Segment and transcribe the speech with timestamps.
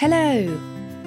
[0.00, 0.46] Hello,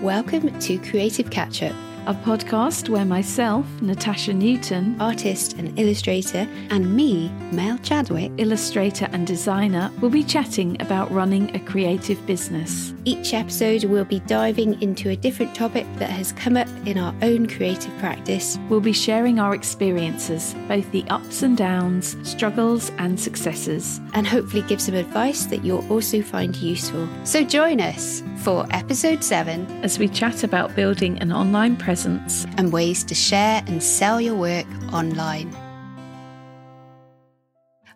[0.01, 1.73] welcome to Creative Catch Up,
[2.07, 9.27] a podcast where myself, Natasha Newton, artist and illustrator, and me, Mel Chadwick, illustrator and
[9.27, 12.95] designer, will be chatting about running a creative business.
[13.05, 17.13] Each episode we'll be diving into a different topic that has come up in our
[17.21, 18.57] own creative practice.
[18.67, 24.63] We'll be sharing our experiences, both the ups and downs, struggles and successes, and hopefully
[24.63, 27.07] give some advice that you'll also find useful.
[27.25, 32.71] So join us for episode 7 as we chat about building an online presence and
[32.71, 35.51] ways to share and sell your work online.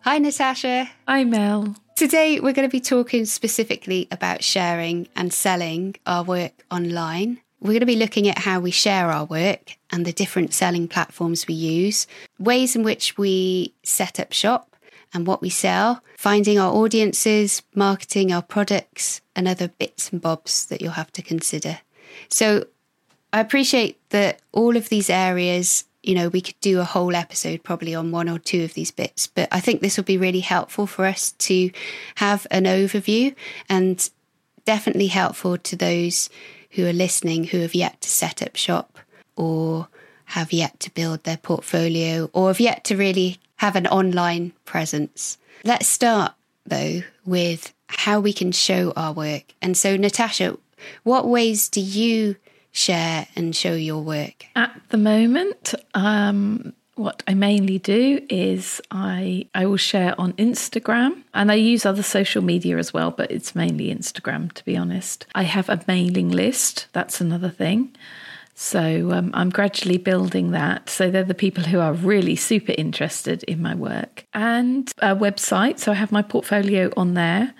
[0.02, 0.90] Hi, Natasha.
[1.08, 1.74] Hi, Mel.
[1.96, 7.40] Today, we're going to be talking specifically about sharing and selling our work online.
[7.60, 10.88] We're going to be looking at how we share our work and the different selling
[10.88, 12.06] platforms we use,
[12.38, 14.76] ways in which we set up shop,
[15.14, 20.66] and what we sell, finding our audiences, marketing our products, and other bits and bobs
[20.66, 21.78] that you'll have to consider.
[22.28, 22.66] So
[23.36, 27.62] I appreciate that all of these areas, you know, we could do a whole episode
[27.62, 30.40] probably on one or two of these bits, but I think this will be really
[30.40, 31.70] helpful for us to
[32.14, 33.34] have an overview
[33.68, 34.08] and
[34.64, 36.30] definitely helpful to those
[36.70, 38.98] who are listening who have yet to set up shop
[39.36, 39.88] or
[40.24, 45.36] have yet to build their portfolio or have yet to really have an online presence.
[45.62, 46.32] Let's start
[46.64, 49.52] though with how we can show our work.
[49.60, 50.56] And so, Natasha,
[51.02, 52.36] what ways do you
[52.76, 54.46] share and show your work?
[54.54, 61.22] At the moment, um, what I mainly do is I I will share on Instagram
[61.34, 65.26] and I use other social media as well, but it's mainly Instagram to be honest.
[65.34, 67.94] I have a mailing list, that's another thing.
[68.58, 70.88] So um, I'm gradually building that.
[70.88, 74.24] So they're the people who are really super interested in my work.
[74.32, 75.78] And a website.
[75.78, 77.52] So I have my portfolio on there.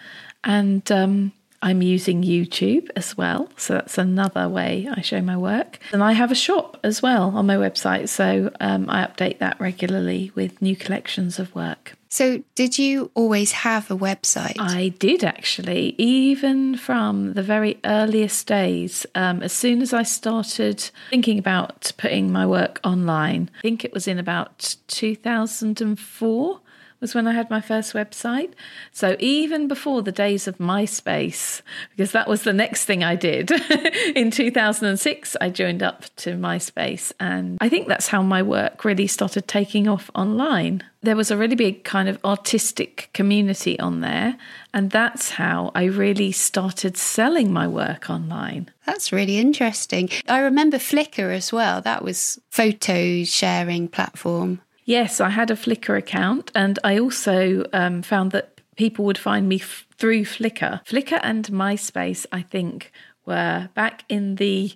[0.43, 1.33] And um,
[1.67, 3.49] I'm using YouTube as well.
[3.57, 5.81] So that's another way I show my work.
[5.93, 8.09] And I have a shop as well on my website.
[8.09, 11.97] So um, I update that regularly with new collections of work.
[12.09, 14.55] So, did you always have a website?
[14.61, 19.05] I did actually, even from the very earliest days.
[19.17, 23.93] Um, as soon as I started thinking about putting my work online, I think it
[23.93, 26.61] was in about 2004
[27.01, 28.53] was when I had my first website.
[28.93, 33.51] So even before the days of MySpace, because that was the next thing I did
[34.17, 37.13] in 2006, I joined up to MySpace.
[37.21, 40.83] And I think that's how my work really started taking off online.
[41.03, 44.37] There was a really big kind of artistic community on there.
[44.73, 48.71] And that's how I really started selling my work online.
[48.87, 50.11] That's really interesting.
[50.29, 51.81] I remember Flickr as well.
[51.81, 54.61] That was photo sharing platform.
[54.87, 59.49] Yes, I had a Flickr account, and I also um, found that people would find
[59.49, 60.87] me f- through Flickr.
[60.87, 62.93] Flickr and MySpace, I think,
[63.27, 64.73] were back in the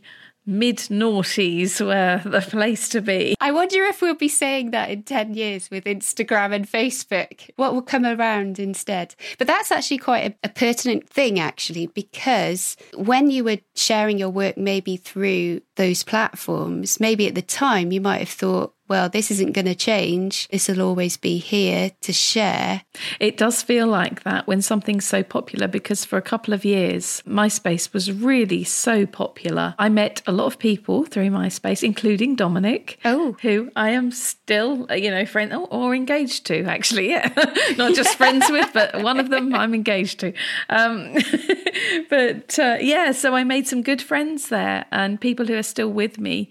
[0.51, 3.37] mid noughties were the place to be.
[3.41, 7.49] I wonder if we'll be saying that in 10 years with Instagram and Facebook.
[7.57, 9.15] What will come around instead?
[9.39, 14.31] But that's actually quite a, a pertinent thing, actually, because when you were sharing your
[14.31, 19.31] work maybe through those platforms, maybe at the time you might have thought, well, this
[19.31, 20.49] isn't going to change.
[20.49, 22.83] This will always be here to share.
[23.21, 27.23] It does feel like that when something's so popular because for a couple of years,
[27.25, 29.77] MySpace was really so popular.
[29.79, 33.37] I met a lot of people through MySpace, including Dominic, oh.
[33.43, 37.01] who I am still, you know, friend or engaged to, actually.
[37.11, 37.33] Yeah,
[37.77, 40.33] not just friends with, but one of them I'm engaged to.
[40.69, 41.15] Um,
[42.11, 45.91] but uh, yeah, so I made some good friends there and people who are still
[45.91, 46.51] with me.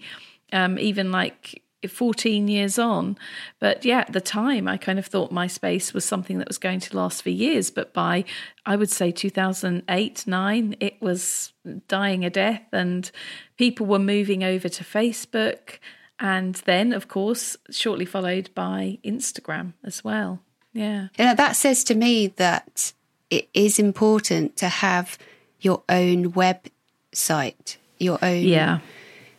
[0.52, 3.16] Um, even like 14 years on.
[3.58, 6.80] But yeah, at the time, I kind of thought MySpace was something that was going
[6.80, 7.70] to last for years.
[7.70, 8.24] But by,
[8.66, 11.52] I would say, 2008, 9, it was
[11.88, 13.10] dying a death, and
[13.56, 15.78] people were moving over to Facebook.
[16.18, 20.40] And then, of course, shortly followed by Instagram as well.
[20.72, 21.08] Yeah.
[21.18, 22.92] You know, that says to me that
[23.30, 25.18] it is important to have
[25.60, 28.80] your own website, your own yeah.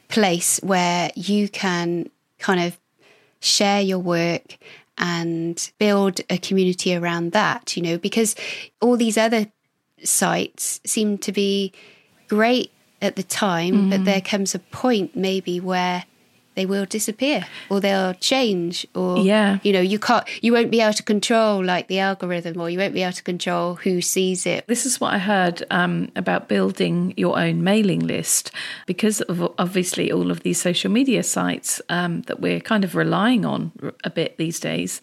[0.08, 2.10] place where you can
[2.42, 2.78] kind of
[3.40, 4.58] share your work
[4.98, 8.36] and build a community around that, you know, because
[8.82, 9.48] all these other
[10.04, 11.72] sites seem to be
[12.28, 12.72] great
[13.02, 13.90] at the time, mm.
[13.90, 16.06] but there comes a point maybe where
[16.56, 19.60] they will disappear or they'll change or yeah.
[19.64, 22.78] you know you can't you won't be able to control like the algorithm or you
[22.78, 24.66] won't be able to control who sees it.
[24.68, 28.52] This is what i heard um, about building your own mailing list
[28.86, 33.46] because of obviously all of these social media sites um, that we're kind of relying
[33.46, 33.72] on
[34.04, 35.02] a bit these days.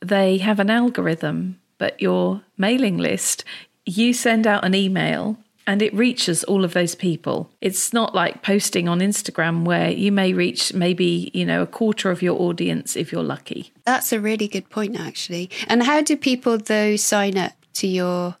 [0.00, 3.44] They have an algorithm but your mailing list
[3.84, 7.50] you send out an email and it reaches all of those people.
[7.60, 12.10] It's not like posting on Instagram where you may reach maybe, you know, a quarter
[12.10, 13.72] of your audience if you're lucky.
[13.84, 15.50] That's a really good point, actually.
[15.68, 18.36] And how do people, though, sign up to your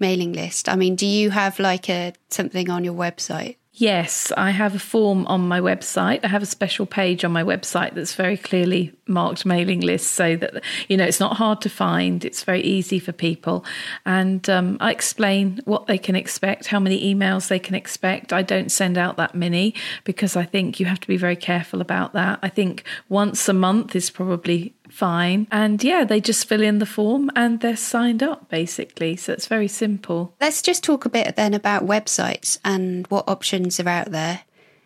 [0.00, 0.68] mailing list?
[0.68, 3.56] I mean, do you have like a something on your website?
[3.80, 6.24] Yes, I have a form on my website.
[6.24, 10.34] I have a special page on my website that's very clearly marked mailing list so
[10.34, 12.24] that, you know, it's not hard to find.
[12.24, 13.64] It's very easy for people.
[14.04, 18.32] And um, I explain what they can expect, how many emails they can expect.
[18.32, 21.80] I don't send out that many because I think you have to be very careful
[21.80, 22.40] about that.
[22.42, 25.46] I think once a month is probably fine.
[25.52, 29.14] And yeah, they just fill in the form and they're signed up basically.
[29.14, 30.34] So it's very simple.
[30.40, 34.40] Let's just talk a bit then about websites and what options are out there.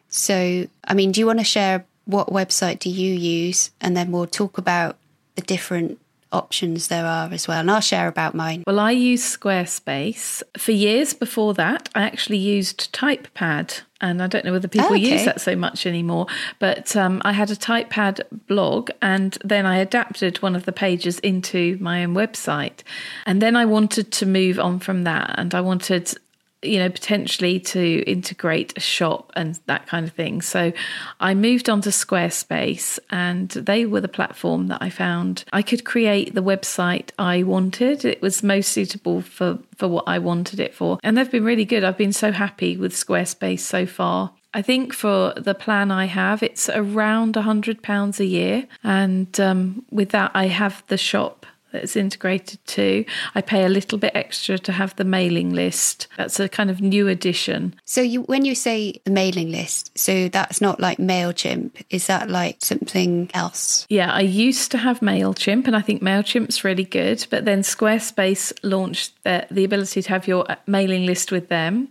[0.09, 3.71] So, I mean, do you want to share what website do you use?
[3.81, 4.99] And then we'll talk about
[5.37, 5.99] the different
[6.33, 7.61] options there are as well.
[7.61, 8.65] And I'll share about mine.
[8.67, 10.43] Well, I use Squarespace.
[10.57, 13.83] For years before that, I actually used TypePad.
[14.01, 15.13] And I don't know whether people oh, okay.
[15.13, 16.27] use that so much anymore,
[16.59, 21.21] but um, I had a TypePad blog and then I adapted one of the pages
[21.21, 22.81] into my own website.
[23.27, 26.13] And then I wanted to move on from that and I wanted
[26.63, 30.41] you know, potentially to integrate a shop and that kind of thing.
[30.43, 30.73] So
[31.21, 35.85] I moved on to Squarespace, and they were the platform that I found I could
[35.85, 38.05] create the website I wanted.
[38.05, 40.99] It was most suitable for, for what I wanted it for.
[41.03, 41.85] And they've been really good.
[41.85, 44.33] I've been so happy with Squarespace so far.
[44.55, 48.67] I think for the plan I have, it's around £100 a year.
[48.85, 51.42] And um, with that, I have the shop
[51.73, 53.05] that's integrated too.
[53.35, 56.07] I pay a little bit extra to have the mailing list.
[56.17, 57.75] That's a kind of new addition.
[57.85, 62.29] So you when you say the mailing list, so that's not like Mailchimp, is that
[62.29, 63.87] like something else?
[63.89, 68.53] Yeah, I used to have Mailchimp and I think Mailchimp's really good, but then Squarespace
[68.63, 71.89] launched the, the ability to have your mailing list with them.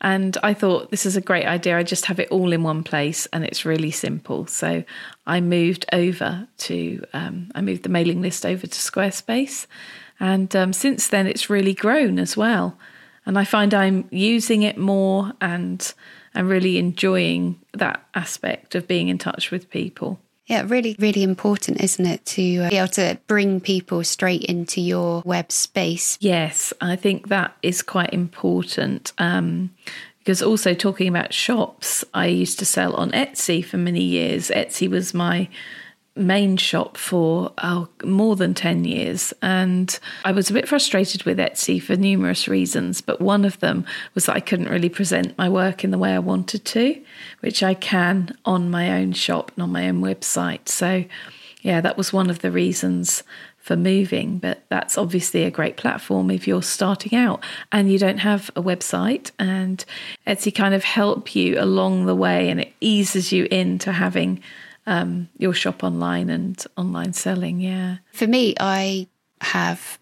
[0.00, 1.78] And I thought this is a great idea.
[1.78, 4.46] I just have it all in one place and it's really simple.
[4.46, 4.84] So
[5.26, 9.66] I moved over to, um, I moved the mailing list over to Squarespace.
[10.20, 12.78] And um, since then, it's really grown as well.
[13.26, 15.92] And I find I'm using it more and
[16.34, 20.20] I'm really enjoying that aspect of being in touch with people.
[20.46, 24.80] Yeah, really, really important, isn't it, to uh, be able to bring people straight into
[24.80, 26.16] your web space?
[26.20, 29.12] Yes, I think that is quite important.
[29.18, 29.74] Um,
[30.26, 34.50] because also talking about shops, I used to sell on Etsy for many years.
[34.50, 35.48] Etsy was my
[36.16, 39.32] main shop for oh, more than 10 years.
[39.40, 43.86] And I was a bit frustrated with Etsy for numerous reasons, but one of them
[44.16, 47.00] was that I couldn't really present my work in the way I wanted to,
[47.38, 50.68] which I can on my own shop and on my own website.
[50.68, 51.04] So,
[51.62, 53.22] yeah, that was one of the reasons
[53.66, 57.42] for moving, but that's obviously a great platform if you're starting out
[57.72, 59.32] and you don't have a website.
[59.40, 59.84] And
[60.24, 64.40] Etsy kind of help you along the way and it eases you into having
[64.86, 67.58] um, your shop online and online selling.
[67.58, 67.96] Yeah.
[68.12, 69.08] For me, I
[69.40, 69.98] have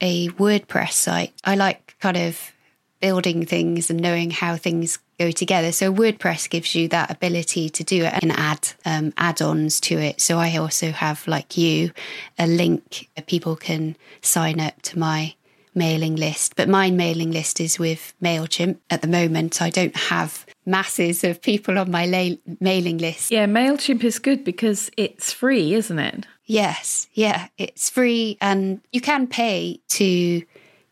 [0.00, 1.32] a WordPress site.
[1.42, 2.52] I like kind of
[3.00, 5.70] building things and knowing how things go together.
[5.70, 10.20] So WordPress gives you that ability to do it and add um, add-ons to it.
[10.20, 11.92] So I also have, like you,
[12.38, 15.34] a link people can sign up to my
[15.74, 16.56] mailing list.
[16.56, 19.60] But my mailing list is with Mailchimp at the moment.
[19.60, 23.30] I don't have masses of people on my la- mailing list.
[23.30, 26.26] Yeah, Mailchimp is good because it's free, isn't it?
[26.46, 30.42] Yes, yeah, it's free and you can pay to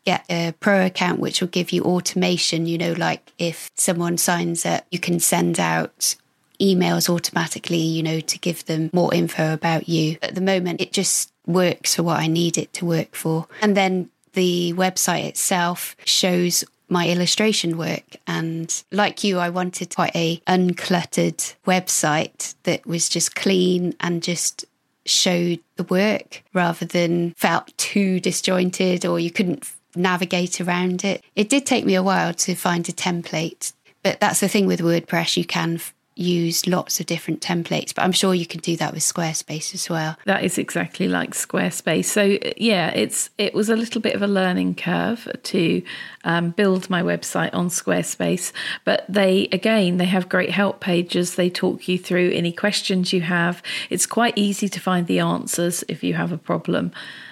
[0.09, 4.65] get a pro account which will give you automation, you know, like if someone signs
[4.65, 6.15] up, you can send out
[6.59, 10.17] emails automatically, you know, to give them more info about you.
[10.23, 13.47] At the moment, it just works for what I need it to work for.
[13.61, 20.15] And then the website itself shows my illustration work and like you I wanted quite
[20.15, 24.65] a uncluttered website that was just clean and just
[25.05, 29.65] showed the work rather than felt too disjointed or you couldn't
[29.99, 31.23] navigate around it.
[31.35, 34.79] It did take me a while to find a template, but that's the thing with
[34.79, 35.79] WordPress you can
[36.19, 39.89] use lots of different templates, but I'm sure you can do that with Squarespace as
[39.89, 40.17] well.
[40.25, 42.05] That is exactly like Squarespace.
[42.05, 45.81] So yeah, it's it was a little bit of a learning curve to
[46.25, 48.51] um, build my website on Squarespace,
[48.83, 51.35] but they again they have great help pages.
[51.35, 53.63] They talk you through any questions you have.
[53.89, 56.91] It's quite easy to find the answers if you have a problem.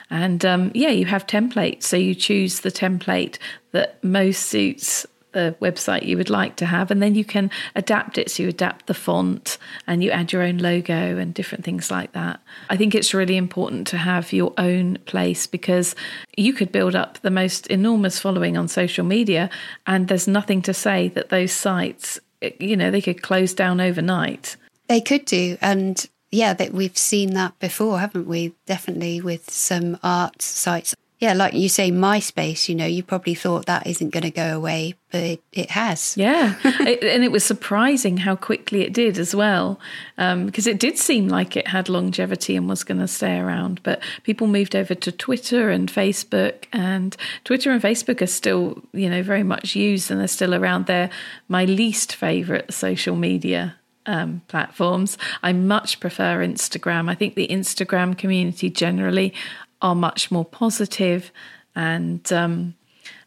[0.09, 3.37] And um, yeah, you have templates, so you choose the template
[3.71, 8.17] that most suits the website you would like to have, and then you can adapt
[8.17, 8.31] it.
[8.31, 12.13] So you adapt the font and you add your own logo and different things like
[12.13, 12.41] that.
[12.69, 15.95] I think it's really important to have your own place because
[16.35, 19.49] you could build up the most enormous following on social media,
[19.85, 22.19] and there's nothing to say that those sites,
[22.59, 24.55] you know, they could close down overnight.
[24.87, 26.03] They could do, and
[26.37, 28.53] yeah, that we've seen that before, haven't we?
[28.67, 30.95] Definitely with some art sites.
[31.19, 34.55] Yeah, like you say, MySpace, you know, you probably thought that isn't going to go
[34.55, 36.15] away, but it, it has.
[36.15, 36.53] Yeah.
[36.63, 39.79] it, and it was surprising how quickly it did as well,
[40.15, 43.81] because um, it did seem like it had longevity and was going to stay around.
[43.81, 49.09] But people moved over to Twitter and Facebook, and Twitter and Facebook are still, you
[49.09, 50.85] know, very much used and they're still around.
[50.85, 51.09] They're
[51.47, 53.75] my least favorite social media
[54.07, 55.17] um, platforms.
[55.43, 57.09] I much prefer Instagram.
[57.09, 59.33] I think the Instagram community generally
[59.81, 61.31] are much more positive
[61.75, 62.73] and um,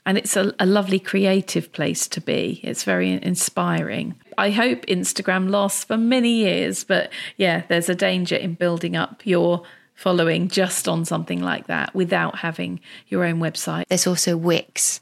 [0.07, 2.61] and it's a, a, lovely creative place to be.
[2.65, 4.15] It's very inspiring.
[4.39, 9.25] I hope Instagram lasts for many years, but yeah, there's a danger in building up
[9.25, 9.63] your
[9.95, 13.85] following just on something like that without having your own website.
[13.89, 14.99] There's also Wix.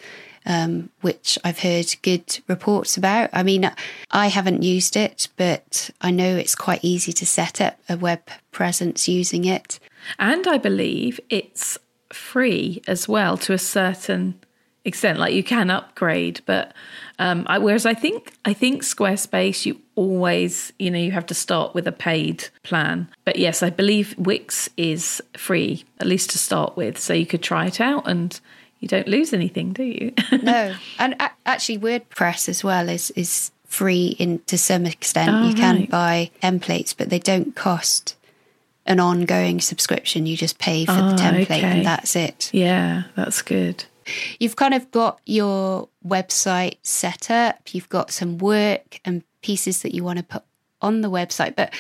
[0.50, 3.28] Um, which I've heard good reports about.
[3.34, 3.70] I mean,
[4.10, 8.22] I haven't used it, but I know it's quite easy to set up a web
[8.50, 9.78] presence using it.
[10.18, 11.76] And I believe it's
[12.10, 14.40] free as well to a certain
[14.84, 15.18] extent.
[15.18, 16.72] Like you can upgrade, but
[17.18, 21.34] um, I, whereas I think I think Squarespace, you always you know you have to
[21.34, 23.08] start with a paid plan.
[23.24, 27.42] But yes, I believe Wix is free at least to start with, so you could
[27.42, 28.40] try it out and
[28.80, 30.12] you don't lose anything, do you?
[30.42, 31.16] no, and
[31.46, 35.30] actually WordPress as well is is free in to some extent.
[35.30, 35.90] Oh, you can right.
[35.90, 38.16] buy templates, but they don't cost
[38.86, 40.26] an ongoing subscription.
[40.26, 41.62] You just pay for oh, the ah, template okay.
[41.62, 42.50] and that's it.
[42.52, 43.84] Yeah, that's good.
[44.40, 49.94] You've kind of got your website set up, you've got some work and pieces that
[49.94, 50.44] you want to put
[50.80, 51.74] on the website, but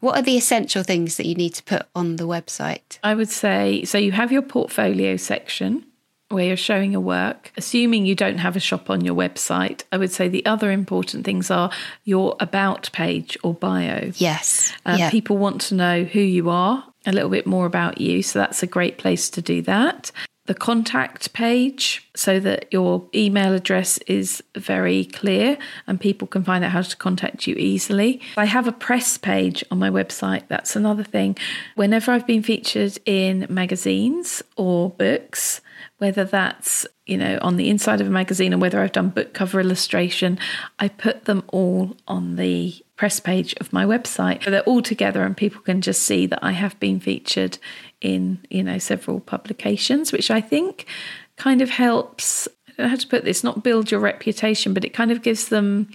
[0.00, 2.98] what are the essential things that you need to put on the website?
[3.04, 5.84] I would say so you have your portfolio section
[6.30, 9.98] where you're showing your work, assuming you don't have a shop on your website, I
[9.98, 11.70] would say the other important things are
[12.04, 14.12] your about page or bio.
[14.16, 14.72] Yes.
[14.86, 15.10] Uh, yeah.
[15.10, 18.22] People want to know who you are, a little bit more about you.
[18.22, 20.12] So that's a great place to do that.
[20.46, 26.64] The contact page, so that your email address is very clear and people can find
[26.64, 28.20] out how to contact you easily.
[28.36, 30.44] I have a press page on my website.
[30.48, 31.36] That's another thing.
[31.74, 35.60] Whenever I've been featured in magazines or books,
[36.00, 39.34] whether that's you know on the inside of a magazine or whether I've done book
[39.34, 40.38] cover illustration,
[40.78, 44.44] I put them all on the press page of my website.
[44.44, 47.58] So they're all together and people can just see that I have been featured
[48.00, 50.86] in, you know, several publications, which I think
[51.36, 54.84] kind of helps I don't know how to put this, not build your reputation, but
[54.84, 55.90] it kind of gives them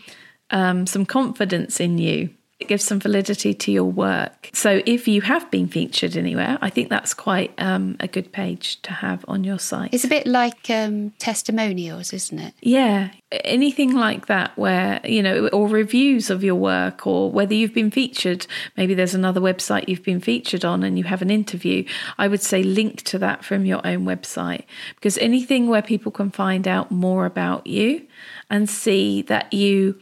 [0.52, 4.50] um, some confidence in you it gives some validity to your work.
[4.54, 8.82] So if you have been featured anywhere, I think that's quite um, a good page
[8.84, 9.94] to have on your site.
[9.94, 12.54] It's a bit like um, testimonials, isn't it?
[12.62, 13.12] Yeah,
[13.44, 17.92] anything like that, where you know, or reviews of your work, or whether you've been
[17.92, 18.48] featured.
[18.78, 21.84] Maybe there's another website you've been featured on, and you have an interview.
[22.18, 24.64] I would say link to that from your own website
[24.96, 28.08] because anything where people can find out more about you
[28.50, 30.00] and see that you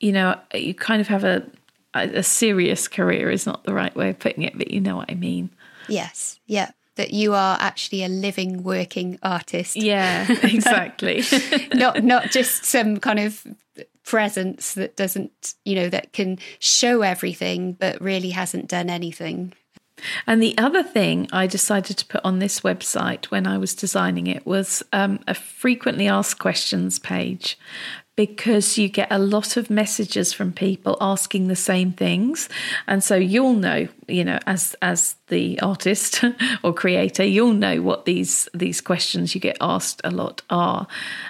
[0.00, 1.44] you know you kind of have a
[1.94, 5.10] a serious career is not the right way of putting it, but you know what
[5.10, 5.50] I mean.
[5.88, 6.38] Yes.
[6.46, 6.70] Yeah.
[6.96, 9.76] That you are actually a living, working artist.
[9.76, 11.22] Yeah, exactly.
[11.74, 13.46] not not just some kind of
[14.04, 19.54] presence that doesn't, you know, that can show everything but really hasn't done anything.
[20.26, 24.26] And the other thing I decided to put on this website when I was designing
[24.26, 27.58] it was um, a frequently asked questions page
[28.26, 32.50] because you get a lot of messages from people asking the same things.
[32.86, 36.22] And so you'll know you know as as the artist
[36.62, 40.86] or creator you'll know what these these questions you get asked a lot are.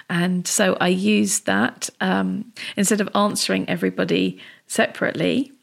[0.09, 5.53] And so i use that um, instead of answering everybody separately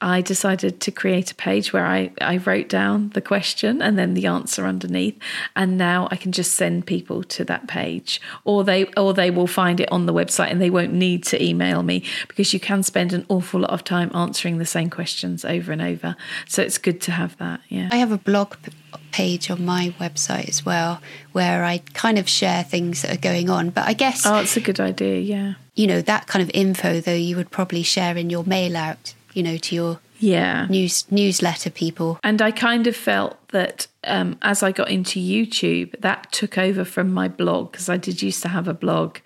[0.00, 4.14] I decided to create a page where I, I wrote down the question and then
[4.14, 5.18] the answer underneath.
[5.54, 8.20] And now I can just send people to that page.
[8.44, 11.42] Or they or they will find it on the website and they won't need to
[11.42, 15.44] email me because you can spend an awful lot of time answering the same questions
[15.44, 16.16] over and over.
[16.48, 17.60] So it's good to have that.
[17.68, 17.88] Yeah.
[17.92, 18.56] I have a blog
[19.12, 21.00] page on my website as well
[21.32, 23.70] where I kind of share things that are going on.
[23.70, 25.54] But I guess Oh, it's a good idea, yeah.
[25.74, 29.14] You know, that kind of info though you would probably share in your mail out
[29.34, 32.18] you know, to your yeah news newsletter people.
[32.22, 36.84] And I kind of felt that um, as I got into YouTube, that took over
[36.84, 39.18] from my blog because I did used to have a blog.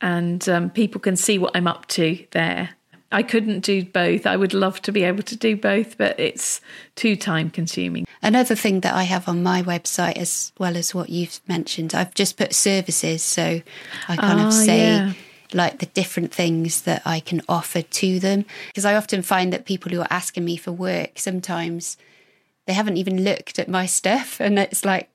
[0.00, 2.70] and um, people can see what I'm up to there.
[3.12, 4.26] I couldn't do both.
[4.26, 6.62] I would love to be able to do both, but it's
[6.96, 8.06] too time consuming.
[8.22, 12.14] Another thing that I have on my website, as well as what you've mentioned, I've
[12.14, 13.22] just put services.
[13.22, 13.60] So
[14.08, 15.12] I kind Ah, of say, yeah.
[15.54, 18.44] Like, the different things that I can offer to them.
[18.68, 21.96] Because I often find that people who are asking me for work sometimes
[22.66, 24.40] they haven't even looked at my stuff.
[24.40, 25.10] And it's like,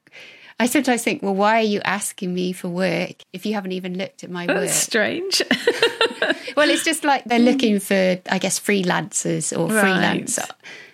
[0.60, 3.98] I sometimes think, well, why are you asking me for work if you haven't even
[3.98, 4.56] looked at my work?
[4.66, 5.42] That's strange.
[6.56, 9.82] Well, it's just like they're looking for, I guess, freelancers or Right.
[9.82, 10.40] freelance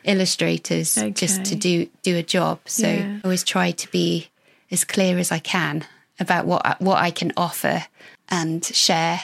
[0.04, 2.60] illustrators just to do do a job.
[2.66, 3.18] So Yeah.
[3.18, 4.28] I always try to be
[4.72, 5.86] as clear as I can
[6.20, 7.86] about what what I can offer
[8.30, 9.22] and share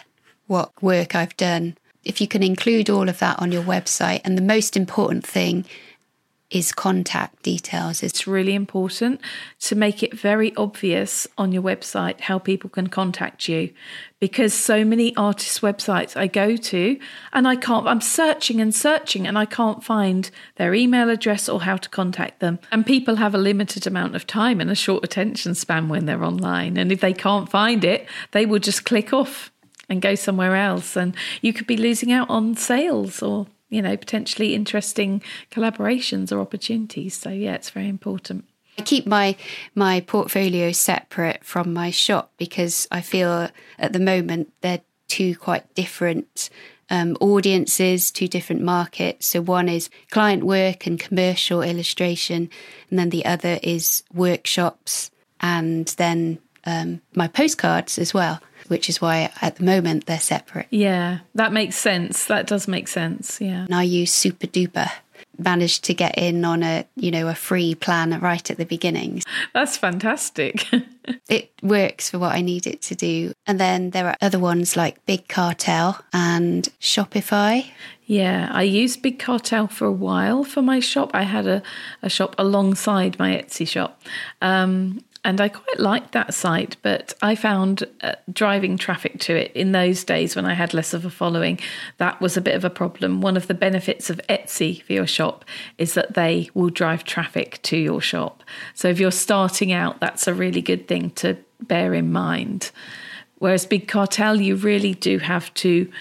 [0.50, 1.78] what work I've done.
[2.04, 5.66] If you can include all of that on your website, and the most important thing
[6.50, 8.02] is contact details.
[8.02, 9.22] It's really important
[9.60, 13.72] to make it very obvious on your website how people can contact you
[14.20, 17.00] because so many artists' websites I go to
[17.34, 21.62] and I can't, I'm searching and searching and I can't find their email address or
[21.62, 22.58] how to contact them.
[22.72, 26.24] And people have a limited amount of time and a short attention span when they're
[26.24, 26.78] online.
[26.78, 29.52] And if they can't find it, they will just click off
[29.90, 30.96] and go somewhere else.
[30.96, 36.40] And you could be losing out on sales or you know, potentially interesting collaborations or
[36.40, 37.16] opportunities.
[37.16, 38.46] So yeah, it's very important.
[38.78, 39.36] I keep my
[39.76, 45.74] my portfolio separate from my shop because I feel at the moment they're two quite
[45.76, 46.50] different
[46.90, 49.28] um, audiences, two different markets.
[49.28, 52.50] So one is client work and commercial illustration,
[52.90, 58.40] and then the other is workshops and then um, my postcards as well.
[58.70, 60.68] Which is why at the moment they're separate.
[60.70, 62.26] Yeah, that makes sense.
[62.26, 63.42] That does make sense.
[63.42, 63.66] Yeah.
[63.66, 64.90] And I use Super Duper.
[65.38, 69.22] Managed to get in on a you know a free plan right at the beginning.
[69.54, 70.66] That's fantastic.
[71.30, 73.34] it works for what I need it to do.
[73.48, 77.66] And then there are other ones like Big Cartel and Shopify.
[78.06, 81.12] yeah, I used Big Cartel for a while for my shop.
[81.14, 81.62] I had a,
[82.02, 84.02] a shop alongside my Etsy shop.
[84.42, 89.52] Um, and I quite liked that site, but I found uh, driving traffic to it
[89.54, 91.60] in those days when I had less of a following,
[91.98, 93.20] that was a bit of a problem.
[93.20, 95.44] One of the benefits of Etsy for your shop
[95.78, 98.44] is that they will drive traffic to your shop.
[98.74, 102.72] So if you're starting out, that's a really good thing to bear in mind.
[103.40, 105.92] Whereas Big Cartel, you really do have to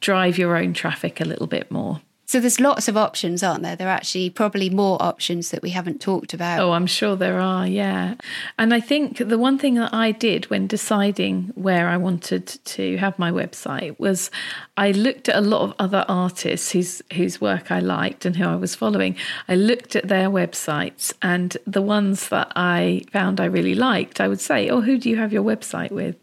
[0.00, 2.00] drive your own traffic a little bit more.
[2.30, 3.74] So there's lots of options, aren't there?
[3.74, 6.60] There are actually probably more options that we haven't talked about.
[6.60, 8.14] Oh, I'm sure there are, yeah.
[8.56, 12.98] And I think the one thing that I did when deciding where I wanted to
[12.98, 14.30] have my website was
[14.76, 18.46] I looked at a lot of other artists whose whose work I liked and who
[18.46, 19.16] I was following.
[19.48, 24.28] I looked at their websites and the ones that I found I really liked, I
[24.28, 26.14] would say, "Oh, who do you have your website with?"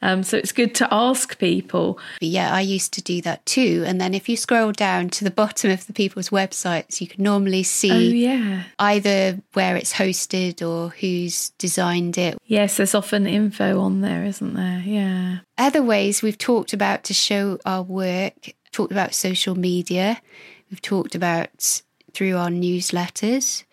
[0.00, 1.98] Um, so it's good to ask people.
[2.20, 3.82] Yeah, I used to do that too.
[3.86, 7.22] And then if you scroll down to the bottom of the people's websites, you can
[7.24, 8.62] normally see Oh, yeah.
[8.78, 12.38] either where it's hosted or who's designed it.
[12.46, 14.82] Yes, there's often info on there, isn't there?
[14.84, 15.38] Yeah.
[15.58, 20.20] Other ways we've talked about to show our work, talked about social media,
[20.70, 21.82] we've talked about
[22.14, 23.64] through our newsletters.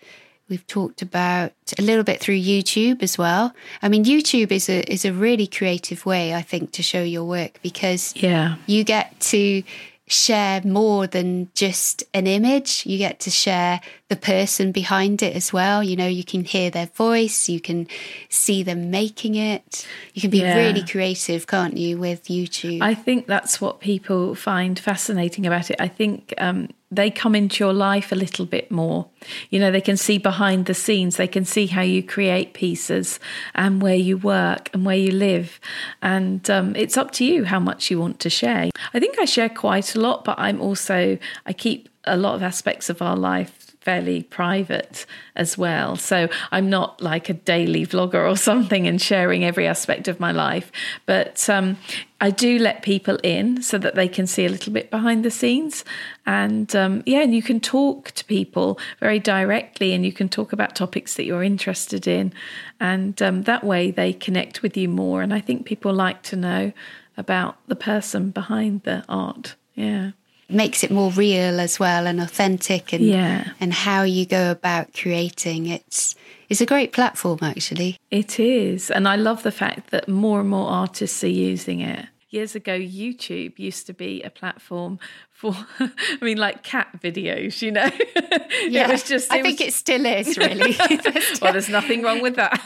[0.47, 3.53] We've talked about a little bit through YouTube as well.
[3.81, 7.23] I mean, YouTube is a is a really creative way, I think, to show your
[7.25, 8.55] work because Yeah.
[8.67, 9.63] you get to
[10.08, 12.86] share more than just an image.
[12.86, 15.81] You get to share the person behind it as well.
[15.84, 17.88] You know, you can hear their voice, you can
[18.29, 19.84] see them making it.
[20.13, 20.58] You can be Yeah.
[20.58, 22.84] really creative, can't you, with YouTube?
[22.84, 25.77] I think that's what people find fascinating about it.
[25.79, 29.08] I think um, they come into your life a little bit more.
[29.49, 33.19] You know, they can see behind the scenes, they can see how you create pieces
[33.53, 35.60] and where you work and where you live.
[36.01, 38.69] And um, it's up to you how much you want to share.
[38.93, 42.43] I think I share quite a lot, but I'm also, I keep a lot of
[42.43, 45.95] aspects of our life fairly private as well.
[45.95, 50.31] So I'm not like a daily vlogger or something and sharing every aspect of my
[50.31, 50.71] life,
[51.05, 51.77] but um,
[52.19, 55.29] I do let people in so that they can see a little bit behind the
[55.29, 55.85] scenes.
[56.25, 60.51] And um, yeah, and you can talk to people very directly and you can talk
[60.51, 62.33] about topics that you're interested in.
[62.79, 65.21] And um, that way they connect with you more.
[65.21, 66.73] And I think people like to know
[67.17, 69.55] about the person behind the art.
[69.75, 70.11] Yeah.
[70.49, 73.51] Makes it more real as well and authentic and Yeah.
[73.60, 76.15] and how you go about creating it's
[76.49, 78.91] it's a great platform actually It is.
[78.91, 82.05] And I love the fact that more and more artists are using it.
[82.29, 84.99] Years ago, YouTube used to be a platform
[85.31, 85.89] for, I
[86.21, 87.89] mean, like cat videos, you know?
[87.93, 90.75] it was just, i think was- it still is really
[91.41, 92.60] well, there's nothing wrong with that.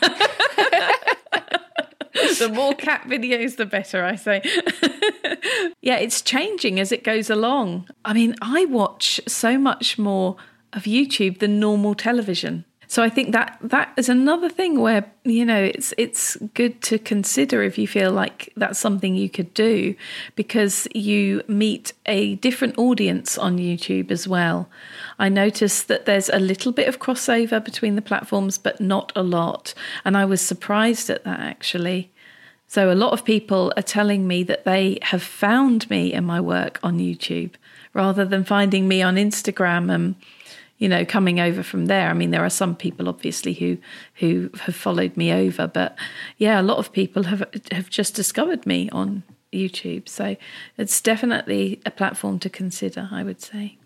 [2.39, 4.41] The more cat videos, the better, I say.
[5.81, 7.87] yeah, it's changing as it goes along.
[8.03, 10.37] I mean, I watch so much more
[10.73, 12.65] of YouTube than normal television.
[12.89, 16.97] So I think that that is another thing where you know it's it's good to
[16.97, 19.93] consider if you feel like that's something you could do
[20.35, 24.69] because you meet a different audience on YouTube as well.
[25.19, 29.21] I noticed that there's a little bit of crossover between the platforms but not a
[29.21, 32.11] lot and I was surprised at that actually.
[32.69, 36.39] So a lot of people are telling me that they have found me and my
[36.39, 37.55] work on YouTube
[37.95, 40.15] rather than finding me on Instagram and
[40.77, 42.09] you know, coming over from there.
[42.09, 43.79] I mean, there are some people obviously who
[44.13, 45.97] who have followed me over, but
[46.37, 50.07] yeah, a lot of people have have just discovered me on YouTube.
[50.07, 50.37] So
[50.77, 53.77] it's definitely a platform to consider, I would say.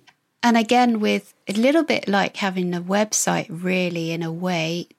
[0.43, 4.89] And again, with a little bit like having a website, really, in a way,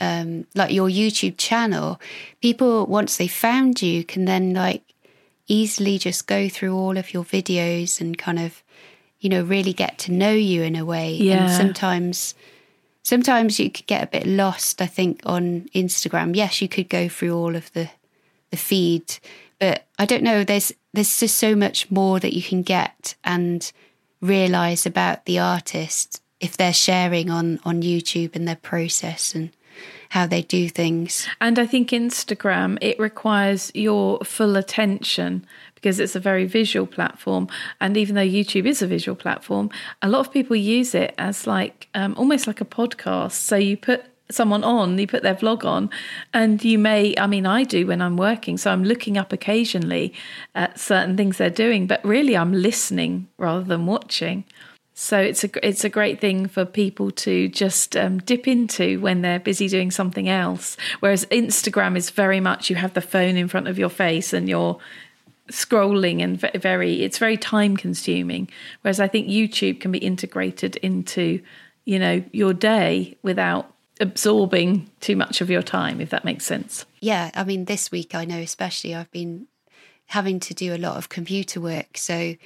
[0.00, 2.00] um, like your YouTube channel,
[2.40, 4.82] people once they found you can then like
[5.46, 8.64] easily just go through all of your videos and kind of
[9.24, 11.14] you know, really get to know you in a way.
[11.14, 11.44] Yeah.
[11.44, 12.34] And sometimes
[13.02, 16.36] sometimes you could get a bit lost, I think, on Instagram.
[16.36, 17.88] Yes, you could go through all of the
[18.50, 19.18] the feed,
[19.58, 23.72] but I don't know, there's there's just so much more that you can get and
[24.20, 29.50] realize about the artist if they're sharing on on YouTube and their process and
[30.14, 31.26] how they do things.
[31.40, 37.48] And I think Instagram, it requires your full attention because it's a very visual platform.
[37.80, 39.70] And even though YouTube is a visual platform,
[40.02, 43.32] a lot of people use it as like um, almost like a podcast.
[43.32, 45.90] So you put someone on, you put their vlog on,
[46.32, 48.56] and you may, I mean, I do when I'm working.
[48.56, 50.14] So I'm looking up occasionally
[50.54, 54.44] at certain things they're doing, but really I'm listening rather than watching.
[54.96, 59.22] So it's a it's a great thing for people to just um, dip into when
[59.22, 60.76] they're busy doing something else.
[61.00, 64.48] Whereas Instagram is very much you have the phone in front of your face and
[64.48, 64.78] you're
[65.50, 68.48] scrolling and very it's very time consuming.
[68.82, 71.42] Whereas I think YouTube can be integrated into
[71.84, 76.86] you know your day without absorbing too much of your time, if that makes sense.
[77.00, 79.48] Yeah, I mean this week I know especially I've been
[80.06, 82.36] having to do a lot of computer work, so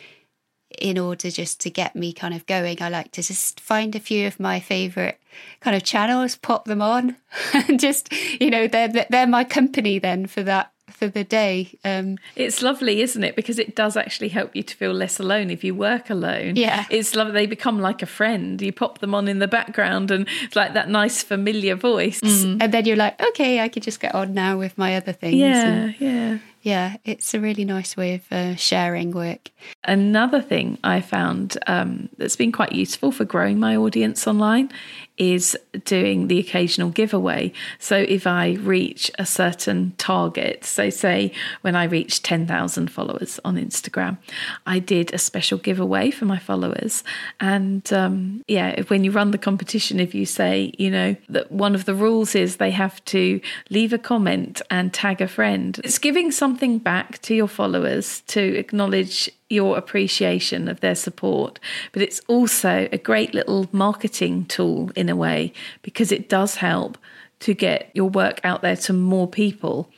[0.76, 4.00] in order just to get me kind of going, I like to just find a
[4.00, 5.18] few of my favorite
[5.60, 7.16] kind of channels, pop them on,
[7.54, 11.78] and just you know they're they're my company then for that for the day.
[11.84, 13.36] Um, it's lovely, isn't it?
[13.36, 16.56] Because it does actually help you to feel less alone if you work alone.
[16.56, 17.32] Yeah, it's lovely.
[17.32, 18.60] They become like a friend.
[18.60, 22.20] You pop them on in the background, and it's like that nice familiar voice.
[22.20, 22.58] Mm.
[22.60, 25.36] And then you're like, okay, I could just get on now with my other things.
[25.36, 29.50] Yeah, and, yeah yeah, it's a really nice way of uh, sharing work.
[29.84, 34.70] Another thing I found um, that's been quite useful for growing my audience online
[35.18, 37.52] is doing the occasional giveaway.
[37.78, 43.56] So if I reach a certain target, so say when I reached 10,000 followers on
[43.56, 44.18] Instagram,
[44.66, 47.04] I did a special giveaway for my followers.
[47.40, 51.74] And um, yeah, when you run the competition, if you say, you know, that one
[51.74, 55.98] of the rules is they have to leave a comment and tag a friend, it's
[55.98, 61.58] giving something back to your followers to acknowledge your appreciation of their support.
[61.92, 66.98] But it's also a great little marketing tool in a way because it does help
[67.40, 69.90] to get your work out there to more people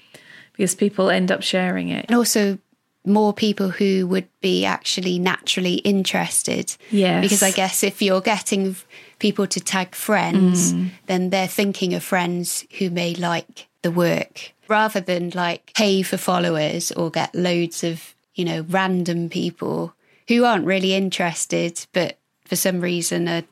[0.52, 2.06] because people end up sharing it.
[2.08, 2.58] And also,
[3.06, 6.76] more people who would be actually naturally interested.
[6.90, 7.20] Yeah.
[7.20, 8.76] Because I guess if you're getting
[9.18, 10.90] people to tag friends, mm.
[11.06, 16.16] then they're thinking of friends who may like the work rather than like pay for
[16.16, 19.94] followers or get loads of you know, random people
[20.26, 23.42] who aren't really interested, but for some reason are,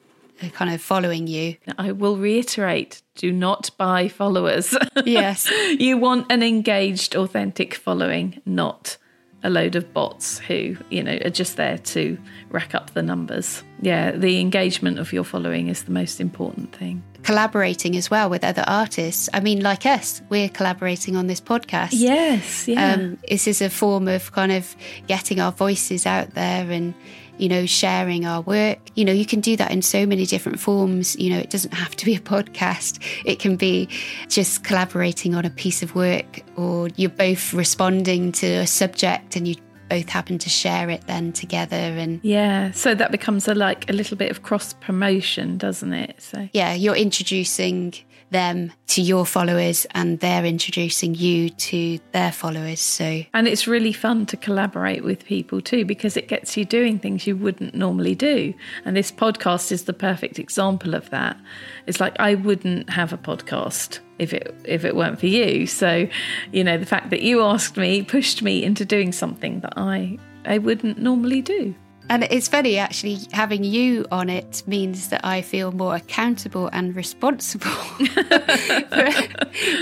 [0.42, 1.57] are kind of following you.
[1.77, 4.74] I will reiterate do not buy followers.
[5.05, 5.51] Yes.
[5.79, 8.96] you want an engaged, authentic following, not
[9.42, 12.18] a load of bots who, you know, are just there to
[12.51, 13.62] rack up the numbers.
[13.81, 17.03] Yeah, the engagement of your following is the most important thing.
[17.22, 19.29] Collaborating as well with other artists.
[19.33, 21.90] I mean, like us, we're collaborating on this podcast.
[21.92, 22.94] Yes, yeah.
[22.94, 24.74] Um, this is a form of kind of
[25.07, 26.94] getting our voices out there and
[27.38, 28.79] you know, sharing our work.
[28.94, 31.16] You know, you can do that in so many different forms.
[31.18, 33.88] You know, it doesn't have to be a podcast, it can be
[34.29, 39.46] just collaborating on a piece of work, or you're both responding to a subject and
[39.46, 39.55] you
[39.88, 43.92] both happen to share it then together and yeah so that becomes a like a
[43.92, 47.94] little bit of cross promotion doesn't it so yeah you're introducing
[48.31, 52.81] them to your followers and they're introducing you to their followers.
[52.81, 56.98] So And it's really fun to collaborate with people too because it gets you doing
[56.98, 58.55] things you wouldn't normally do.
[58.85, 61.38] And this podcast is the perfect example of that.
[61.87, 65.67] It's like I wouldn't have a podcast if it if it weren't for you.
[65.67, 66.09] So,
[66.53, 70.19] you know, the fact that you asked me pushed me into doing something that I
[70.45, 71.75] I wouldn't normally do.
[72.11, 76.97] And it's funny, actually, having you on it means that I feel more accountable and
[76.97, 79.13] responsible for,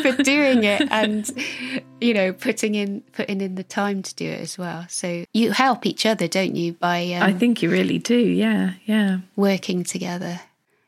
[0.03, 1.31] for, doing it, and
[2.01, 4.87] you know, putting in putting in the time to do it as well.
[4.89, 6.73] So you help each other, don't you?
[6.73, 8.19] By um, I think you really do.
[8.19, 9.19] Yeah, yeah.
[9.37, 10.41] Working together.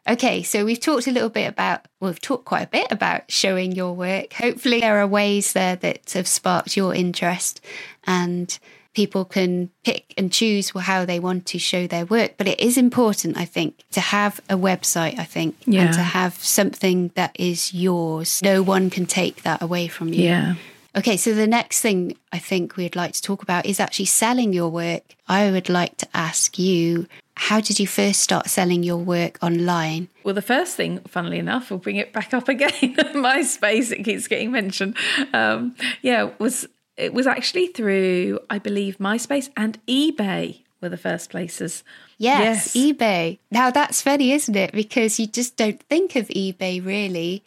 [0.08, 3.30] Okay, so we've talked a little bit about, well, we've talked quite a bit about
[3.30, 4.32] showing your work.
[4.32, 7.60] Hopefully, there are ways there that have sparked your interest
[8.04, 8.58] and
[8.94, 12.34] people can pick and choose how they want to show their work.
[12.38, 15.82] But it is important, I think, to have a website, I think, yeah.
[15.82, 18.40] and to have something that is yours.
[18.42, 20.24] No one can take that away from you.
[20.24, 20.54] Yeah.
[20.96, 24.52] Okay, so the next thing I think we'd like to talk about is actually selling
[24.52, 25.02] your work.
[25.28, 27.06] I would like to ask you
[27.38, 30.08] how did you first start selling your work online?
[30.24, 32.70] Well, the first thing, funnily enough, we'll bring it back up again.
[32.72, 34.96] MySpace, it keeps getting mentioned.
[35.32, 41.30] Um, yeah, was it was actually through, I believe, MySpace and eBay were the first
[41.30, 41.84] places.
[42.18, 43.38] Yes, yes, eBay.
[43.50, 44.72] Now that's funny, isn't it?
[44.72, 47.44] Because you just don't think of eBay really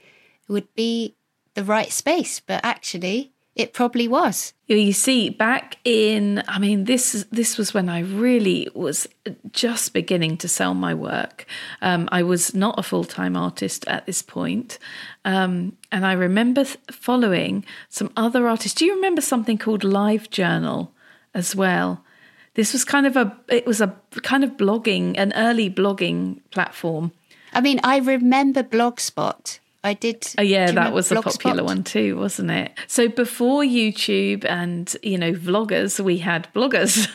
[0.48, 1.16] would be
[1.54, 4.54] the right space, but actually it probably was.
[4.68, 9.08] You see, back in, I mean, this this was when I really was
[9.52, 11.46] just beginning to sell my work.
[11.82, 14.80] Um, I was not a full time artist at this point,
[15.26, 18.78] um, and I remember following some other artists.
[18.78, 20.94] Do you remember something called Live Journal
[21.34, 22.06] as well?
[22.54, 27.12] This was kind of a, it was a kind of blogging, an early blogging platform.
[27.54, 30.28] I mean, I remember Blogspot I did.
[30.38, 32.72] Oh yeah, that was a popular one too, wasn't it?
[32.86, 37.10] So before YouTube and you know vloggers, we had bloggers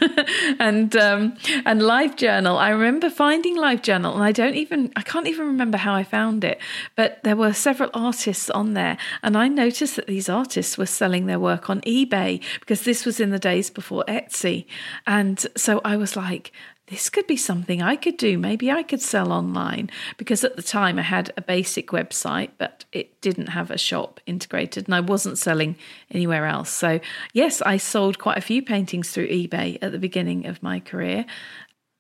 [0.59, 2.59] and um, and LiveJournal.
[2.59, 6.43] I remember finding LiveJournal, and I don't even I can't even remember how I found
[6.43, 6.61] it,
[6.97, 11.27] but there were several artists on there, and I noticed that these artists were selling
[11.27, 14.67] their work on eBay because this was in the days before Etsy,
[15.07, 16.51] and so I was like,
[16.89, 18.39] this could be something I could do.
[18.39, 22.85] Maybe I could sell online because at the time I had a basic website, but
[22.93, 25.77] it didn't have a shop integrated and I wasn't selling
[26.13, 26.71] anywhere else.
[26.71, 27.01] So,
[27.33, 31.27] yes, I sold quite a few paintings through eBay at the beginning of my career.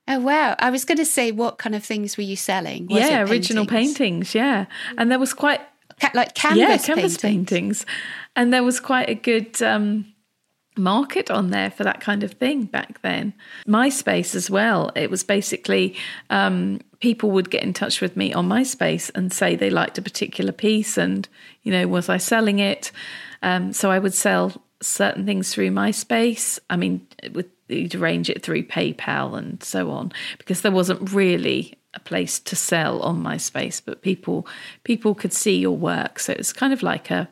[0.06, 0.54] Oh, wow.
[0.60, 2.86] I was going to say, what kind of things were you selling?
[2.86, 4.36] Was yeah, original paintings?
[4.36, 4.66] Yeah.
[4.96, 5.60] And there was quite.
[6.14, 7.18] like canvas Yeah, canvas paintings.
[7.18, 7.86] paintings.
[8.36, 9.60] And there was quite a good.
[9.62, 10.12] Um,
[10.76, 13.32] market on there for that kind of thing back then.
[13.66, 14.90] MySpace as well.
[14.94, 15.96] It was basically
[16.30, 20.02] um, people would get in touch with me on MySpace and say they liked a
[20.02, 21.28] particular piece and,
[21.62, 22.92] you know, was I selling it?
[23.42, 26.58] Um, so I would sell certain things through MySpace.
[26.68, 31.78] I mean, with you'd arrange it through PayPal and so on because there wasn't really
[31.94, 34.46] a place to sell on MySpace, but people
[34.84, 36.18] people could see your work.
[36.18, 37.28] So it's kind of like a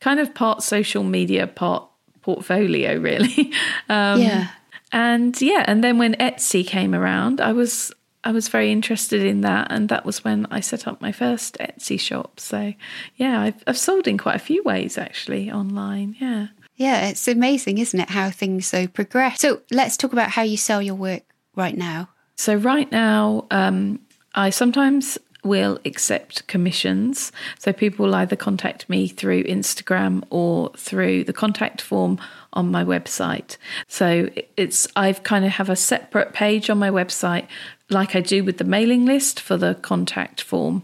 [0.00, 1.88] kind of part social media, part
[2.24, 3.52] portfolio, really.
[3.88, 4.48] Um, yeah.
[4.92, 9.42] And yeah, and then when Etsy came around, I was I was very interested in
[9.42, 12.40] that, and that was when I set up my first Etsy shop.
[12.40, 12.72] So
[13.16, 16.16] yeah, I've, I've sold in quite a few ways actually online.
[16.18, 16.46] Yeah.
[16.76, 19.40] Yeah, it's amazing, isn't it, how things so progress.
[19.40, 21.22] So let's talk about how you sell your work
[21.54, 22.08] right now.
[22.36, 24.00] So right now, um,
[24.34, 27.30] I sometimes will accept commissions.
[27.58, 32.18] So people will either contact me through Instagram or through the contact form
[32.52, 33.56] on my website.
[33.88, 37.46] So it's I've kind of have a separate page on my website,
[37.90, 40.82] like I do with the mailing list for the contact form,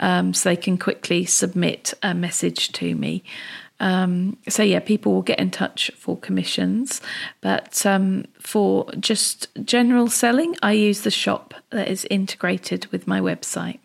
[0.00, 3.22] um, so they can quickly submit a message to me.
[3.80, 7.00] Um, so yeah, people will get in touch for commissions,
[7.40, 13.20] but um, for just general selling, I use the shop that is integrated with my
[13.20, 13.80] website.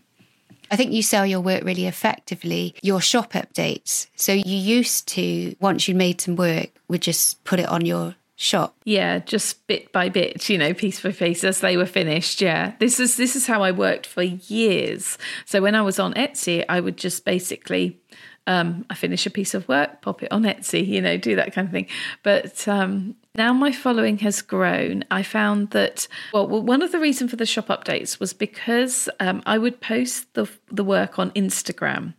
[0.70, 2.76] I think you sell your work really effectively.
[2.82, 4.08] Your shop updates.
[4.16, 8.16] So you used to, once you made some work, would just put it on your
[8.36, 8.76] shop.
[8.86, 12.40] Yeah, just bit by bit, you know, piece by piece as they were finished.
[12.40, 12.74] Yeah.
[12.80, 15.18] This is this is how I worked for years.
[15.46, 18.00] So when I was on Etsy, I would just basically
[18.46, 21.54] um, I finish a piece of work, pop it on Etsy, you know, do that
[21.54, 21.88] kind of thing.
[22.24, 25.04] But um, now my following has grown.
[25.12, 29.44] I found that well, one of the reasons for the shop updates was because um,
[29.46, 32.16] I would post the the work on Instagram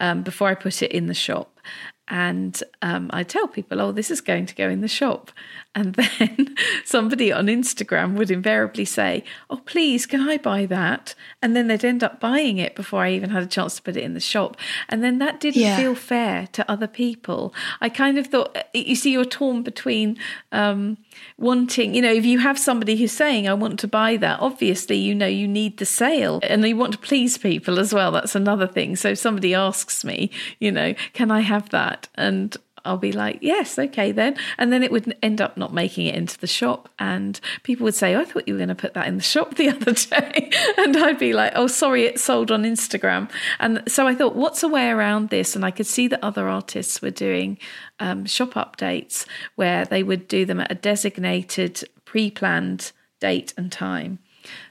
[0.00, 1.60] um, before I put it in the shop,
[2.08, 5.32] and um, I tell people, oh, this is going to go in the shop.
[5.74, 11.14] And then somebody on Instagram would invariably say, oh, please, can I buy that?
[11.42, 13.96] And then they'd end up buying it before I even had a chance to put
[13.96, 14.56] it in the shop.
[14.88, 15.76] And then that didn't yeah.
[15.76, 17.52] feel fair to other people.
[17.80, 20.16] I kind of thought, you see, you're torn between
[20.52, 20.98] um,
[21.38, 24.96] wanting, you know, if you have somebody who's saying, I want to buy that, obviously,
[24.96, 28.12] you know, you need the sale and you want to please people as well.
[28.12, 28.96] That's another thing.
[28.96, 31.95] So if somebody asks me, you know, can I have that?
[32.14, 32.56] And
[32.86, 34.36] I'll be like, yes, okay then.
[34.56, 36.88] And then it would end up not making it into the shop.
[36.98, 39.22] And people would say, oh, I thought you were going to put that in the
[39.22, 40.50] shop the other day.
[40.78, 43.28] and I'd be like, oh, sorry, it sold on Instagram.
[43.58, 45.56] And so I thought, what's a way around this?
[45.56, 47.58] And I could see that other artists were doing
[47.98, 53.72] um, shop updates where they would do them at a designated, pre planned date and
[53.72, 54.20] time.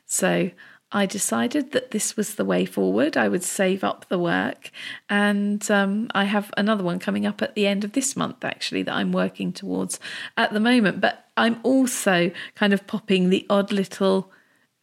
[0.05, 0.51] So
[0.95, 3.17] I decided that this was the way forward.
[3.17, 4.71] I would save up the work.
[5.10, 8.81] And um, I have another one coming up at the end of this month, actually,
[8.84, 9.99] that I'm working towards
[10.38, 11.01] at the moment.
[11.01, 14.31] But I'm also kind of popping the odd little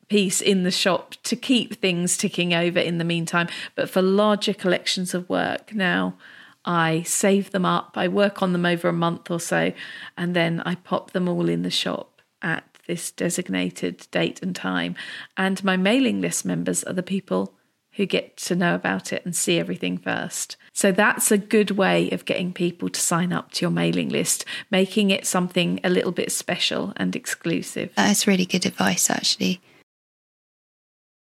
[0.09, 3.48] piece in the shop to keep things ticking over in the meantime.
[3.75, 6.18] But for larger collections of work now,
[6.62, 9.72] I save them up, I work on them over a month or so,
[10.18, 14.95] and then I pop them all in the shop at this designated date and time.
[15.37, 17.55] And my mailing list members are the people
[17.92, 20.57] who get to know about it and see everything first.
[20.73, 24.45] So that's a good way of getting people to sign up to your mailing list,
[24.71, 27.92] making it something a little bit special and exclusive.
[27.95, 29.61] That's really good advice, actually.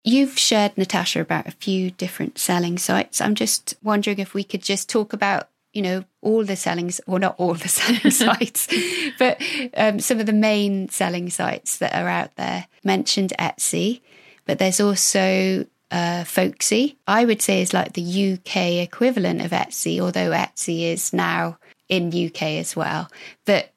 [0.02, 3.20] You've shared, Natasha, about a few different selling sites.
[3.20, 7.18] I'm just wondering if we could just talk about you know, all the selling, well,
[7.18, 8.66] not all the selling sites,
[9.18, 9.40] but
[9.76, 12.66] um, some of the main selling sites that are out there.
[12.82, 14.00] Mentioned Etsy,
[14.46, 16.96] but there's also uh, Folksy.
[17.06, 21.58] I would say is like the UK equivalent of Etsy, although Etsy is now
[21.90, 23.10] in UK as well.
[23.44, 23.72] But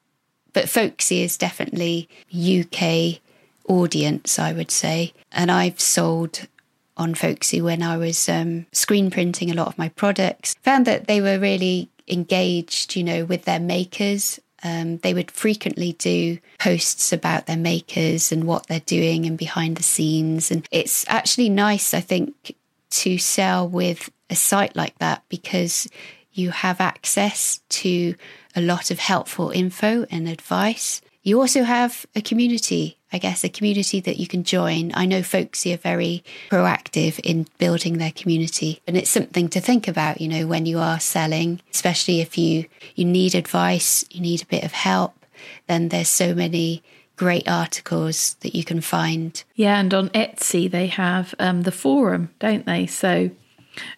[0.54, 3.20] but Folksy is definitely UK
[3.68, 5.12] audience, I would say.
[5.30, 6.48] And I've sold
[6.96, 10.54] on Folksy when I was um, screen printing a lot of my products.
[10.62, 14.40] Found that they were really engaged, you know, with their makers.
[14.62, 19.76] Um, they would frequently do posts about their makers and what they're doing and behind
[19.76, 20.50] the scenes.
[20.50, 22.54] And it's actually nice, I think,
[22.90, 25.88] to sell with a site like that because
[26.32, 28.14] you have access to
[28.54, 31.00] a lot of helpful info and advice.
[31.22, 34.92] You also have a community I guess, a community that you can join.
[34.94, 39.88] I know Folksy are very proactive in building their community, and it's something to think
[39.88, 44.42] about, you know, when you are selling, especially if you you need advice, you need
[44.42, 45.26] a bit of help,
[45.66, 46.82] then there's so many
[47.16, 49.42] great articles that you can find.
[49.54, 52.86] Yeah, and on Etsy they have um, the forum, don't they?
[52.86, 53.30] So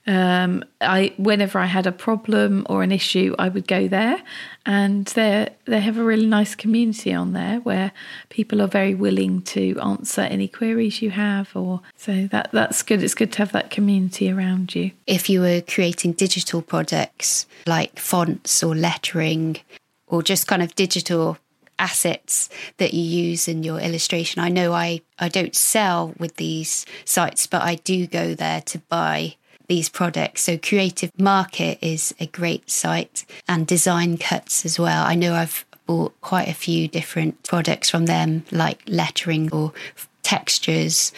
[0.07, 4.23] um, I whenever I had a problem or an issue, I would go there,
[4.67, 7.93] and they they have a really nice community on there where
[8.29, 11.55] people are very willing to answer any queries you have.
[11.55, 13.03] Or so that that's good.
[13.03, 14.93] It's good to have that community around you.
[15.07, 19.59] If you were creating digital products like fonts or lettering,
[20.07, 21.39] or just kind of digital
[21.79, 24.41] assets that you use in your illustration.
[24.41, 28.79] I know I, I don't sell with these sites, but I do go there to
[28.79, 29.35] buy
[29.73, 30.43] these products.
[30.43, 35.03] So Creative Market is a great site and Design Cuts as well.
[35.07, 39.73] I know I've bought quite a few different products from them, like lettering or
[40.23, 41.11] textures,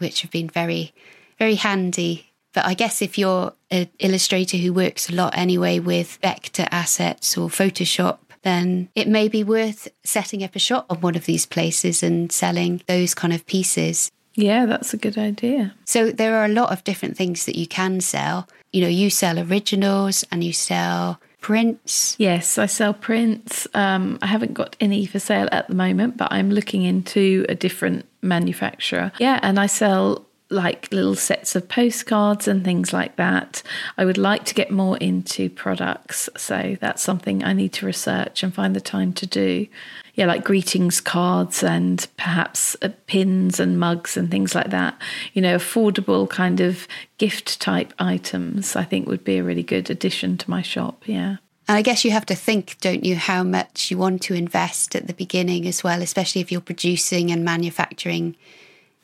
[0.00, 0.92] which have been very,
[1.38, 2.30] very handy.
[2.52, 7.38] But I guess if you're an illustrator who works a lot anyway with vector assets
[7.38, 11.46] or Photoshop, then it may be worth setting up a shop on one of these
[11.46, 14.12] places and selling those kind of pieces.
[14.34, 15.74] Yeah, that's a good idea.
[15.84, 18.48] So there are a lot of different things that you can sell.
[18.72, 22.16] You know, you sell originals and you sell prints.
[22.18, 23.68] Yes, I sell prints.
[23.74, 27.54] Um, I haven't got any for sale at the moment, but I'm looking into a
[27.54, 29.12] different manufacturer.
[29.18, 33.62] Yeah, and I sell like little sets of postcards and things like that.
[33.98, 38.42] I would like to get more into products, so that's something I need to research
[38.42, 39.66] and find the time to do
[40.14, 44.96] yeah, like greetings cards and perhaps uh, pins and mugs and things like that.
[45.32, 46.86] You know, affordable kind of
[47.18, 51.02] gift type items, I think would be a really good addition to my shop.
[51.06, 51.36] Yeah.
[51.66, 54.94] And I guess you have to think, don't you, how much you want to invest
[54.94, 58.36] at the beginning as well, especially if you're producing and manufacturing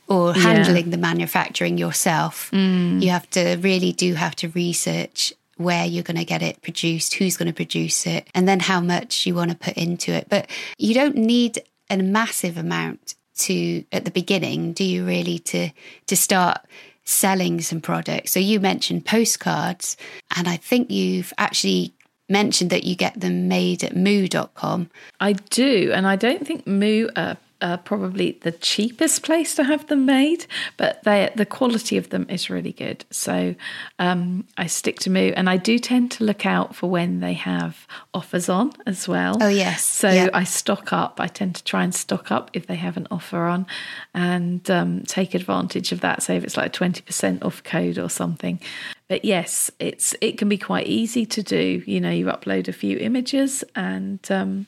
[0.07, 0.91] or handling yeah.
[0.91, 2.51] the manufacturing yourself.
[2.51, 3.01] Mm.
[3.01, 7.15] You have to really do have to research where you're going to get it produced,
[7.15, 10.29] who's going to produce it, and then how much you want to put into it.
[10.29, 15.71] But you don't need a massive amount to at the beginning, do you really to
[16.07, 16.59] to start
[17.05, 18.33] selling some products?
[18.33, 19.97] So you mentioned postcards,
[20.37, 21.95] and I think you've actually
[22.29, 24.89] mentioned that you get them made at moo.com.
[25.19, 29.87] I do, and I don't think Moo are, are probably the cheapest place to have
[29.89, 30.47] them made,
[30.77, 33.05] but they the quality of them is really good.
[33.11, 33.55] So
[33.99, 37.35] um, I stick to Moo, and I do tend to look out for when they
[37.35, 39.37] have offers on as well.
[39.41, 39.85] Oh, yes.
[39.85, 40.29] So Yeah.
[40.33, 41.21] I stock up.
[41.21, 43.67] I tend to try and stock up if they have an offer on,
[44.15, 46.23] and um, take advantage of that.
[46.23, 48.61] Say if it's like a twenty percent off code or something.
[49.09, 51.83] But yes, it's it can be quite easy to do.
[51.85, 54.21] You know, you upload a few images and.
[54.31, 54.67] Um,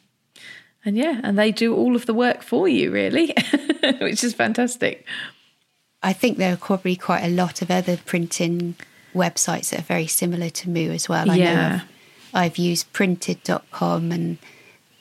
[0.85, 3.35] and yeah, and they do all of the work for you, really,
[4.01, 5.07] which is fantastic.
[6.03, 8.75] I think there are probably quite a lot of other printing
[9.15, 11.31] websites that are very similar to Moo as well.
[11.31, 11.81] I know Yeah.
[12.35, 14.39] I've, I've used printed.com and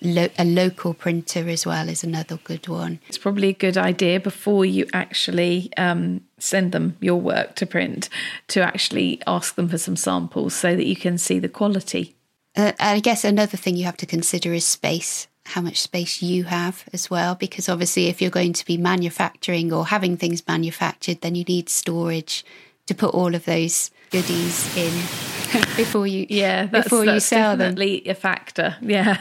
[0.01, 2.99] lo- a local printer as well is another good one.
[3.07, 8.09] It's probably a good idea before you actually um, send them your work to print
[8.49, 12.15] to actually ask them for some samples so that you can see the quality.
[12.55, 16.43] Uh, I guess another thing you have to consider is space, how much space you
[16.45, 17.35] have as well.
[17.35, 21.69] Because obviously, if you're going to be manufacturing or having things manufactured, then you need
[21.69, 22.43] storage
[22.87, 24.91] to put all of those goodies in
[25.77, 27.75] before you Yeah, that's, before you that's sell them.
[27.75, 28.75] definitely a factor.
[28.81, 29.17] Yeah,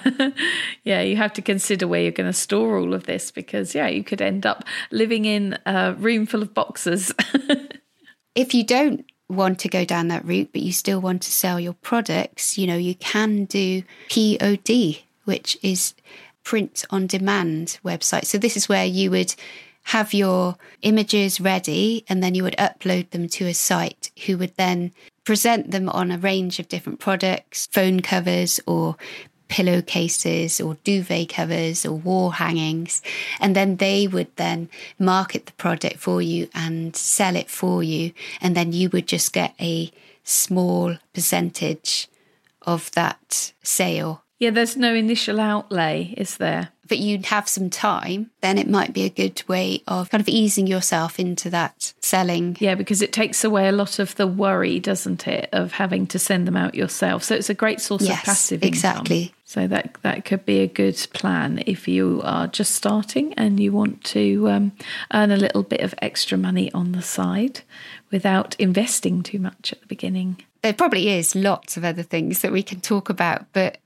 [0.83, 3.87] yeah, you have to consider where you're going to store all of this because yeah,
[3.89, 7.13] you could end up living in a room full of boxes.
[8.35, 11.61] if you don't want to go down that route, but you still want to sell
[11.61, 15.95] your products, you know, you can do POD, which is
[16.45, 18.25] print on demand website.
[18.25, 19.35] So this is where you would
[19.85, 24.55] have your images ready and then you would upload them to a site who would
[24.57, 24.93] then
[25.25, 28.97] present them on a range of different products, phone covers or
[29.49, 33.03] pillowcases or duvet covers or wall hangings.
[33.41, 34.69] And then they would then
[34.99, 38.13] market the product for you and sell it for you.
[38.41, 39.91] And then you would just get a
[40.25, 42.09] small percentage
[42.63, 46.71] of that sale yeah, there's no initial outlay, is there?
[46.89, 50.29] but you'd have some time then it might be a good way of kind of
[50.29, 54.81] easing yourself into that selling Yeah, because it takes away a lot of the worry,
[54.81, 57.23] doesn't it, of having to send them out yourself.
[57.23, 58.69] So it's a great source Yes, of passive income.
[58.69, 59.33] exactly.
[59.45, 63.71] So that that could be a good plan if you are just starting and you
[63.73, 64.73] want to um,
[65.15, 67.61] earn a little bit of extra money on the side
[68.11, 70.43] without investing too much at the beginning.
[70.63, 73.79] there probably is lots of other things that we can talk about, but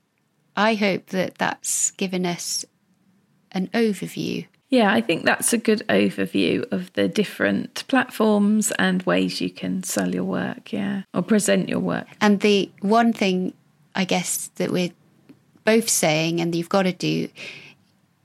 [0.57, 2.65] I hope that that's given us
[3.53, 4.47] an overview.
[4.71, 9.83] Yeah, I think that's a good overview of the different platforms and ways you can
[9.85, 12.07] sell your work, yeah, or present your work.
[12.21, 13.53] And the one thing
[13.95, 14.91] I guess that we're
[15.65, 17.29] both saying and you've got to do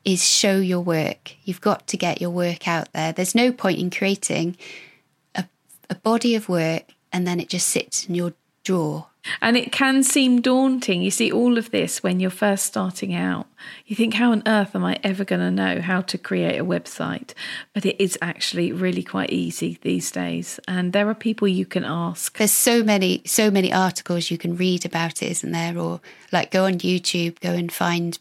[0.05, 1.35] is show your work.
[1.43, 3.13] You've got to get your work out there.
[3.13, 4.57] There's no point in creating
[5.35, 5.45] a,
[5.89, 9.07] a body of work and then it just sits in your drawer.
[9.41, 11.01] And it can seem daunting.
[11.01, 13.47] You see, all of this when you're first starting out,
[13.85, 16.65] you think, how on earth am I ever going to know how to create a
[16.65, 17.33] website?
[17.73, 20.59] But it is actually really quite easy these days.
[20.67, 22.37] And there are people you can ask.
[22.37, 25.77] There's so many so many articles you can read about it, isn't there?
[25.77, 26.01] Or
[26.31, 28.17] like go on YouTube, go and find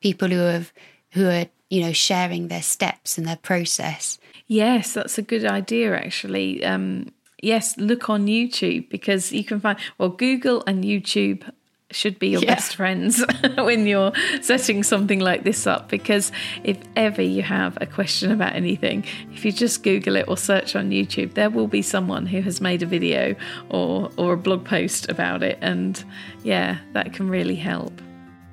[0.00, 0.72] people who have
[1.10, 4.18] who are you know sharing their steps and their process.
[4.46, 6.62] Yes, that's a good idea, actually.
[6.62, 7.06] Um,
[7.42, 11.42] yes, look on YouTube because you can find, well, Google and YouTube
[11.90, 12.54] should be your Yeah.
[12.54, 13.22] best friends
[13.58, 16.32] when you're setting something like this up because
[16.64, 20.74] if ever you have a question about anything if you just google it or search
[20.74, 23.34] on youtube there will be someone who has made a video
[23.68, 26.02] or or a blog post about it and
[26.44, 27.92] yeah that can really help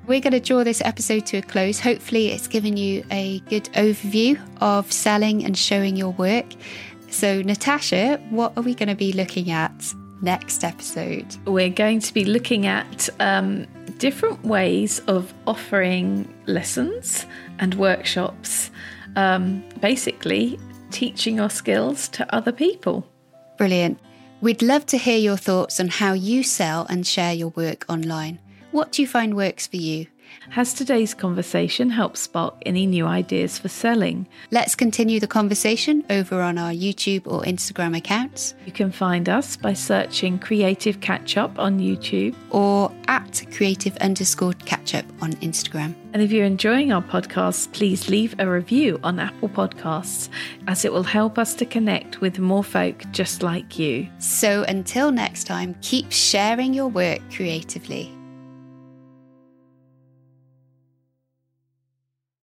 [0.06, 1.78] We're going to draw this episode to a close.
[1.78, 6.46] Hopefully, it's given you a good overview of selling and showing your work.
[7.10, 11.26] So, Natasha, what are we going to be looking at next episode?
[11.44, 13.66] we're going to be looking at um,
[13.98, 17.26] different ways of offering lessons
[17.58, 18.70] and workshops,
[19.16, 20.58] um, basically
[20.90, 23.06] teaching your skills to other people.
[23.58, 23.98] Brilliant.
[24.40, 28.38] We'd love to hear your thoughts on how you sell and share your work online.
[28.70, 30.06] What do you find works for you?
[30.50, 34.26] Has today's conversation helped spark any new ideas for selling?
[34.50, 39.56] Let's continue the conversation over on our YouTube or Instagram accounts You can find us
[39.56, 42.34] by searching Creative Catch Up on YouTube.
[42.50, 45.94] or at creative underscore catch up on Instagram.
[46.12, 50.28] And if you're enjoying our podcast, please leave a review on Apple Podcasts,
[50.68, 54.08] as it will help us to connect with more folk just like you.
[54.18, 58.19] So until next time, keep sharing your work creatively.